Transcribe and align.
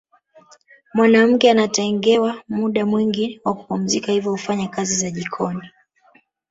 Mwanamke 0.93 1.51
anatengewa 1.51 2.41
muda 2.47 2.85
mwingi 2.85 3.41
wa 3.45 3.53
kupumzika 3.55 4.11
hivyo 4.11 4.31
hufanya 4.31 4.67
kazi 4.67 4.95
za 4.95 5.11
jikoni 5.11 5.69